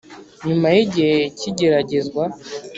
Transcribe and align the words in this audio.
nyuma 0.45 0.67
yi 0.75 0.83
gihe 0.93 1.17
cy’igeragezwa 1.37 2.23